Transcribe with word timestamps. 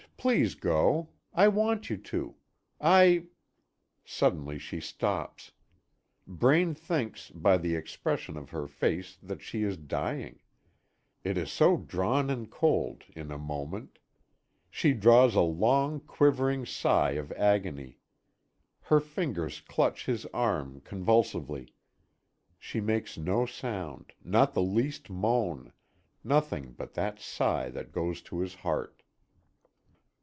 Please 0.21 0.53
go. 0.53 1.09
I 1.33 1.47
want 1.47 1.89
you 1.89 1.97
to. 1.97 2.35
I" 2.79 3.25
Suddenly 4.19 4.59
she 4.59 4.79
stops. 4.79 5.49
Braine 6.27 6.75
thinks, 6.75 7.31
by 7.31 7.57
the 7.57 7.73
expression 7.75 8.37
of 8.37 8.51
her 8.51 8.67
face 8.67 9.17
that 9.23 9.41
she 9.41 9.63
is 9.63 9.77
dying, 9.77 10.39
it 11.23 11.39
is 11.39 11.51
so 11.51 11.75
drawn 11.75 12.29
and 12.29 12.53
old, 12.61 13.03
in 13.15 13.31
a 13.31 13.39
moment. 13.39 13.97
She 14.69 14.93
draws 14.93 15.33
a 15.33 15.41
long, 15.41 15.99
quivering 16.01 16.67
sigh 16.67 17.13
of 17.13 17.31
agony. 17.31 17.97
Her 18.81 18.99
fingers 18.99 19.59
clutch 19.61 20.05
his 20.05 20.27
arm 20.27 20.81
convulsively. 20.81 21.73
She 22.59 22.79
makes 22.79 23.17
no 23.17 23.47
sound, 23.47 24.13
not 24.23 24.53
the 24.53 24.61
least 24.61 25.09
moan, 25.09 25.73
nothing 26.23 26.73
but 26.73 26.93
that 26.93 27.19
sigh 27.19 27.71
that 27.71 27.91
goes 27.91 28.21
to 28.21 28.37
his 28.41 28.53
heart. 28.53 29.01